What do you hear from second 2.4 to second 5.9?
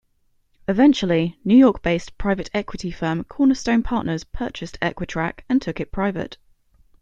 equity firm Cornerstone Partners purchased Equitrac and took